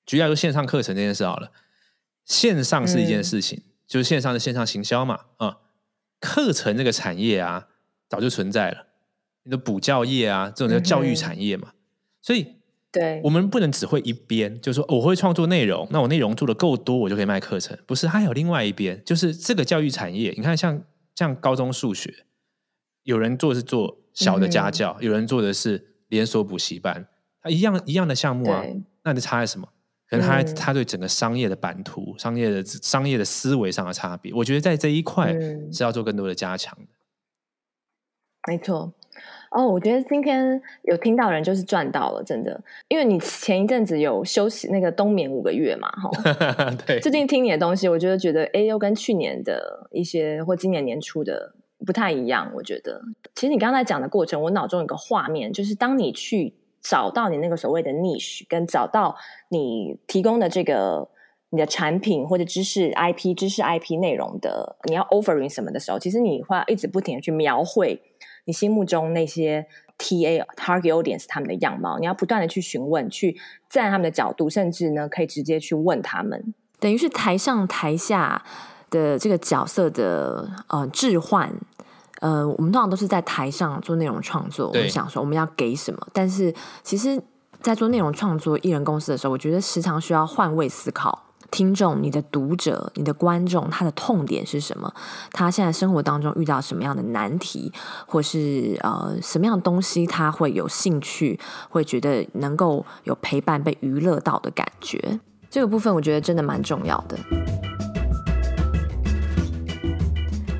[0.06, 1.52] 举例来说线上课程这件事好了，
[2.26, 5.58] 线上是一件事情，嗯、就是线上的线上行销嘛，啊，
[6.20, 7.68] 课程这个产业啊，
[8.10, 8.88] 早就存在了，
[9.44, 11.78] 你的补教业啊，这种叫教育产业嘛，嗯、
[12.22, 12.57] 所以。
[12.98, 17.78] 对，我们不能只会一边，就是说我会创作内容，那我内容做的够多，我就可以卖课程。
[17.86, 20.34] 不是，还有另外一边，就是这个教育产业。
[20.36, 20.74] 你看像，
[21.16, 22.26] 像像高中数学，
[23.04, 27.08] 有人做的是做小的家教，嗯、有人做的是连锁补习班，
[27.42, 28.64] 它一样一样的项目啊。
[29.04, 29.68] 那你差在什么？
[30.10, 35.34] 可能他他对整个商业的版图、嗯、商业的商业的思维上的差别，我觉得在这一块
[35.70, 36.78] 是要做更多的加强
[38.48, 38.94] 没错。
[39.58, 46.12] 哦，我觉得今天有听到人就是赚到了，真的，因为你前一阵子有休息那个冬眠五个月嘛，哈，
[46.86, 47.00] 对。
[47.00, 52.52] 最近听你的东西，我觉得觉得哎，又跟去年的一些或今年年初的不太一样。
[52.54, 53.02] 我觉得，
[53.34, 59.16] 其实你刚才讲的过程，我脑中有个画面，就是当你去找到你那个所谓的 niche，跟找到
[59.50, 61.10] 你提供的这个
[61.50, 68.00] 你的产品或者知识 IP、知识 IP 内容的，你要 offering 什么的时候，其实你会一直不停的去描绘。
[68.48, 69.68] 你心目中那些
[70.00, 73.38] TA target audience 他们的样貌，你要不断的去询问，去
[73.70, 78.44] 站他们的角度，甚至呢可以直接去问他们，等于是台上台下
[78.90, 81.54] 的这个角色的呃置换。
[82.20, 87.22] 呃，我们通常都是在台上做内容创作，我们想说我们要给什么，但是其实，
[87.62, 91.27] 在做内容创作艺人公司的时候，我觉得时常需要换位思考。
[91.50, 94.94] 听众、你的读者、你的观众，他的痛点是什么？
[95.32, 97.72] 他现在生活当中遇到什么样的难题，
[98.06, 101.40] 或是呃什么样的东西，他会有兴趣，
[101.70, 105.20] 会觉得能够有陪伴、被娱乐到的感觉。
[105.50, 107.18] 这个部分我觉得真的蛮重要的。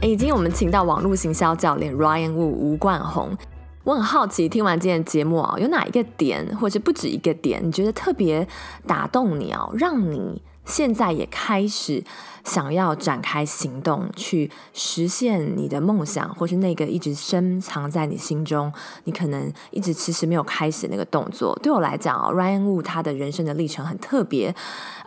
[0.02, 3.38] 已经我们请到网络行销教练 Ryan Wu 吴冠宏，
[3.84, 8.48] 我很好奇，听完今天的节目啊，有哪一个点，或者不止一个点，你觉得特别
[8.86, 10.42] 打动你啊，让你。
[10.68, 12.04] 现在也开始
[12.48, 18.72] 想要展开行动，去实现你的梦想，或是那个一直深藏在你心中，
[19.04, 21.54] 你可能一直迟迟没有开始那个动作。
[21.62, 24.56] 对我来讲啊，Ryan Wu 他的人生的历程很特别。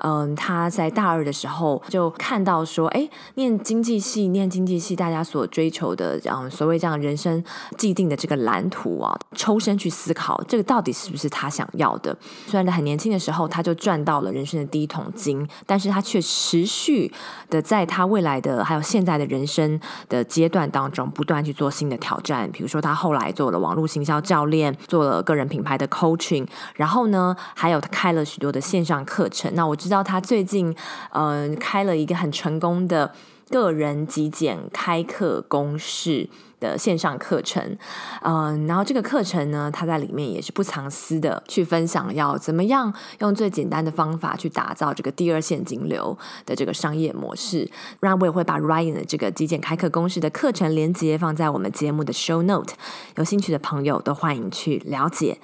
[0.03, 7.43] 嗯，他在大二的时候就看到说，哎，念经济系，念经济系，大家所追求的，嗯，所谓这样人生
[7.77, 12.17] 既定的这个蓝图啊，抽身去思考，这个到底是不是他想要的？
[12.47, 17.13] 虽然在很年轻的时候，他就赚到了人生的第一桶金，但是他却持续
[17.51, 19.79] 的在他未来的还有现在的人生
[20.09, 22.51] 的阶段当中，不断去做新的挑战。
[22.51, 29.55] 比如说，他后来做了网络行销教练，做了个人品牌的 coaching，然后呢，还有开了许多的线上课程。
[29.55, 29.91] 那我知。
[29.91, 30.73] 道他最近
[31.11, 33.13] 嗯、开了一个很成功的
[33.51, 36.29] 个人极简开课公式
[36.61, 37.77] 的线上课程，
[38.23, 47.69] 嗯、然后这个课程呢，它在里面也是不藏私的去分享，要怎么样用最简单的方法去打造这个第二现金流的这个商业模式。
[47.99, 52.75] 然后我也会把 Ryan 的这个极简开课公式的课程连接放在我们节目的 Show Note，
[53.17, 55.39] 有兴趣的朋友都欢迎去了解。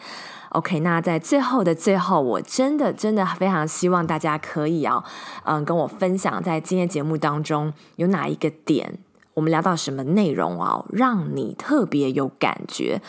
[0.57, 5.05] OK，那在最后的最后，我真的真的非常希望大家可以啊，
[5.45, 8.99] 嗯，跟我分享在今天节目当中有哪一个点，
[9.35, 13.03] 我们聊到什么内容啊，让你特别有感觉。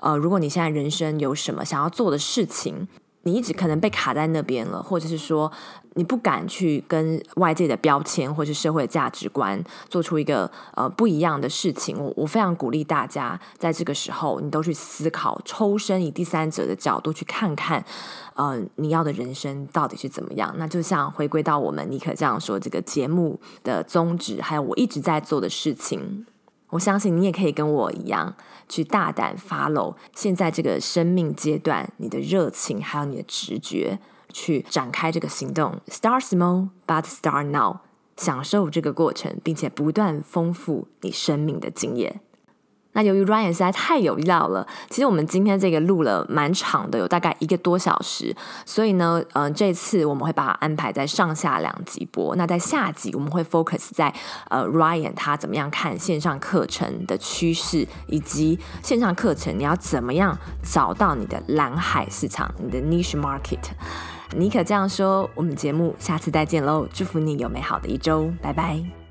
[0.00, 2.88] 呃，如果你现在人生有什么想要做的事情，
[3.28, 5.52] 你一直可能被卡在那边了，或者是说
[5.94, 17.84] 你不敢去跟外界的标签或是社会价值观做出一个呃不一样的事情，我我非常鼓励大家在这个时候，你都去思考，抽身以第三者的角度去看看，
[18.34, 20.54] 呃，你要的人生到底是怎么样？
[20.56, 26.24] 那就像回归到我们尼可这样说这个节目的宗旨，还有我一直在做的事情。
[26.70, 28.34] 我相信你也可以跟我一样，
[28.68, 33.98] 去大胆 follow 现在这个生命阶段你的热情，还有你的直觉，
[34.32, 35.80] 去展开这个行动。
[35.88, 37.78] Start small, but start now，
[38.16, 42.20] 享受这个过程，并且不断丰富你生命的经验。
[42.92, 48.34] 那由于 Ryan 实在太有料了，其实我们今天这个录了蛮长的，有大概一个多小时，
[48.64, 52.34] 所以呢，嗯、这次我们会把它安排在上下两集播。
[52.36, 54.12] 那在下集我们会 focus 在
[54.48, 63.58] 呃 Ryan 他怎么样看线上课程的趋势，以及线上课程你要怎么样找到你的蓝海市场，你的 niche market。
[64.36, 69.07] 尼可这样说，我们节目下次再见喽，祝福你有美好的一周，拜拜。